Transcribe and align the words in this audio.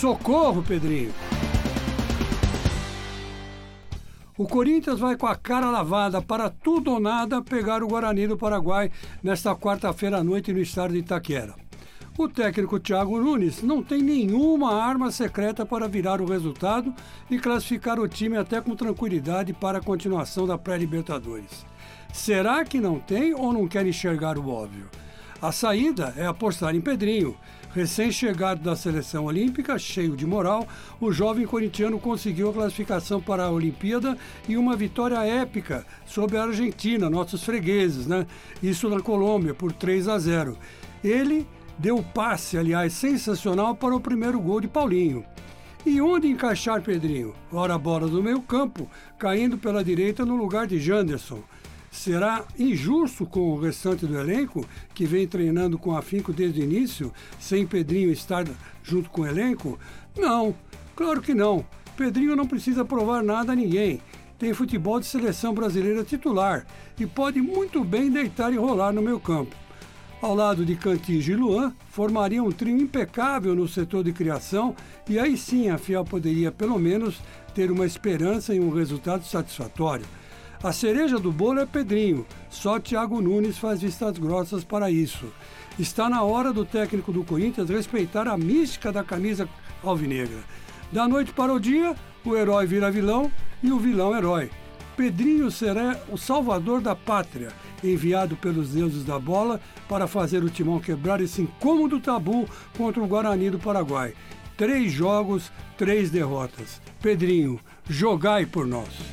Socorro, 0.00 0.62
Pedrinho! 0.62 1.12
O 4.38 4.48
Corinthians 4.48 4.98
vai 4.98 5.14
com 5.14 5.26
a 5.26 5.36
cara 5.36 5.70
lavada 5.70 6.22
para 6.22 6.48
tudo 6.48 6.92
ou 6.92 6.98
nada 6.98 7.42
pegar 7.42 7.82
o 7.82 7.86
Guarani 7.86 8.26
do 8.26 8.38
Paraguai 8.38 8.90
nesta 9.22 9.54
quarta-feira 9.54 10.16
à 10.16 10.24
noite 10.24 10.54
no 10.54 10.58
estádio 10.58 10.94
de 10.94 11.00
Itaquera. 11.00 11.54
O 12.16 12.30
técnico 12.30 12.80
Thiago 12.80 13.20
Nunes 13.20 13.62
não 13.62 13.82
tem 13.82 14.00
nenhuma 14.00 14.82
arma 14.82 15.10
secreta 15.10 15.66
para 15.66 15.86
virar 15.86 16.22
o 16.22 16.26
resultado 16.26 16.94
e 17.30 17.38
classificar 17.38 18.00
o 18.00 18.08
time 18.08 18.38
até 18.38 18.58
com 18.58 18.74
tranquilidade 18.74 19.52
para 19.52 19.80
a 19.80 19.82
continuação 19.82 20.46
da 20.46 20.56
pré-Libertadores. 20.56 21.66
Será 22.10 22.64
que 22.64 22.80
não 22.80 22.98
tem 22.98 23.34
ou 23.34 23.52
não 23.52 23.68
quer 23.68 23.86
enxergar 23.86 24.38
o 24.38 24.48
óbvio? 24.48 24.88
A 25.42 25.50
saída 25.52 26.12
é 26.18 26.26
apostar 26.26 26.74
em 26.74 26.82
Pedrinho. 26.82 27.34
Recém-chegado 27.72 28.62
da 28.62 28.76
seleção 28.76 29.24
olímpica, 29.24 29.78
cheio 29.78 30.14
de 30.14 30.26
moral, 30.26 30.68
o 31.00 31.10
jovem 31.10 31.46
corintiano 31.46 31.98
conseguiu 31.98 32.50
a 32.50 32.52
classificação 32.52 33.22
para 33.22 33.44
a 33.44 33.50
Olimpíada 33.50 34.18
e 34.46 34.58
uma 34.58 34.76
vitória 34.76 35.24
épica 35.24 35.86
sobre 36.04 36.36
a 36.36 36.42
Argentina, 36.42 37.08
nossos 37.08 37.42
fregueses, 37.42 38.06
né? 38.06 38.26
Isso 38.62 38.90
na 38.90 39.00
Colômbia, 39.00 39.54
por 39.54 39.72
3 39.72 40.08
a 40.08 40.18
0. 40.18 40.58
Ele 41.02 41.46
deu 41.78 42.02
passe, 42.02 42.58
aliás, 42.58 42.92
sensacional 42.92 43.74
para 43.74 43.96
o 43.96 44.00
primeiro 44.00 44.38
gol 44.38 44.60
de 44.60 44.68
Paulinho. 44.68 45.24
E 45.86 46.02
onde 46.02 46.28
encaixar 46.28 46.82
Pedrinho? 46.82 47.32
Ora 47.50 47.78
bola 47.78 48.06
do 48.06 48.22
meio 48.22 48.42
campo, 48.42 48.90
caindo 49.18 49.56
pela 49.56 49.82
direita 49.82 50.26
no 50.26 50.36
lugar 50.36 50.66
de 50.66 50.78
Janderson. 50.78 51.42
Será 51.90 52.44
injusto 52.58 53.26
com 53.26 53.52
o 53.52 53.60
restante 53.60 54.06
do 54.06 54.18
elenco, 54.18 54.64
que 54.94 55.04
vem 55.04 55.26
treinando 55.26 55.76
com 55.76 55.96
afinco 55.96 56.32
desde 56.32 56.60
o 56.60 56.64
início, 56.64 57.12
sem 57.38 57.66
Pedrinho 57.66 58.12
estar 58.12 58.46
junto 58.82 59.10
com 59.10 59.22
o 59.22 59.26
elenco? 59.26 59.78
Não, 60.16 60.54
claro 60.94 61.20
que 61.20 61.34
não. 61.34 61.64
Pedrinho 61.96 62.36
não 62.36 62.46
precisa 62.46 62.84
provar 62.84 63.22
nada 63.22 63.52
a 63.52 63.56
ninguém. 63.56 64.00
Tem 64.38 64.54
futebol 64.54 65.00
de 65.00 65.06
seleção 65.06 65.52
brasileira 65.52 66.04
titular 66.04 66.64
e 66.98 67.04
pode 67.06 67.42
muito 67.42 67.84
bem 67.84 68.10
deitar 68.10 68.52
e 68.52 68.56
rolar 68.56 68.92
no 68.92 69.02
meu 69.02 69.20
campo. 69.20 69.54
Ao 70.22 70.34
lado 70.34 70.64
de 70.64 70.76
Cantígio 70.76 71.34
e 71.34 71.40
Luan, 71.40 71.74
formaria 71.88 72.42
um 72.42 72.52
trio 72.52 72.78
impecável 72.78 73.54
no 73.54 73.66
setor 73.66 74.04
de 74.04 74.12
criação 74.12 74.76
e 75.08 75.18
aí 75.18 75.36
sim 75.36 75.70
a 75.70 75.78
Fiel 75.78 76.04
poderia 76.04 76.52
pelo 76.52 76.78
menos 76.78 77.20
ter 77.54 77.70
uma 77.70 77.84
esperança 77.86 78.54
em 78.54 78.60
um 78.60 78.70
resultado 78.70 79.24
satisfatório. 79.24 80.04
A 80.62 80.72
cereja 80.72 81.18
do 81.18 81.32
bolo 81.32 81.60
é 81.60 81.64
Pedrinho, 81.64 82.26
só 82.50 82.78
Thiago 82.78 83.22
Nunes 83.22 83.56
faz 83.56 83.80
vistas 83.80 84.18
grossas 84.18 84.62
para 84.62 84.90
isso. 84.90 85.24
Está 85.78 86.06
na 86.06 86.22
hora 86.22 86.52
do 86.52 86.66
técnico 86.66 87.10
do 87.10 87.24
Corinthians 87.24 87.70
respeitar 87.70 88.28
a 88.28 88.36
mística 88.36 88.92
da 88.92 89.02
camisa 89.02 89.48
alvinegra. 89.82 90.40
Da 90.92 91.08
noite 91.08 91.32
para 91.32 91.54
o 91.54 91.58
dia, 91.58 91.96
o 92.22 92.36
herói 92.36 92.66
vira 92.66 92.90
vilão 92.90 93.32
e 93.62 93.72
o 93.72 93.78
vilão 93.78 94.14
herói. 94.14 94.50
Pedrinho 94.98 95.50
será 95.50 95.98
o 96.10 96.18
salvador 96.18 96.82
da 96.82 96.94
pátria, 96.94 97.48
enviado 97.82 98.36
pelos 98.36 98.68
deuses 98.68 99.02
da 99.02 99.18
bola 99.18 99.58
para 99.88 100.06
fazer 100.06 100.44
o 100.44 100.50
timão 100.50 100.78
quebrar 100.78 101.22
esse 101.22 101.40
incômodo 101.40 101.98
tabu 101.98 102.46
contra 102.76 103.02
o 103.02 103.06
Guarani 103.06 103.48
do 103.48 103.58
Paraguai. 103.58 104.12
Três 104.58 104.92
jogos, 104.92 105.50
três 105.78 106.10
derrotas. 106.10 106.82
Pedrinho, 107.00 107.58
jogai 107.88 108.44
por 108.44 108.66
nós. 108.66 109.09